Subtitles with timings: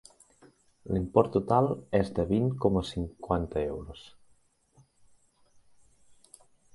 [0.93, 1.67] L'import total
[1.99, 4.01] és de vint coma cinquanta euros.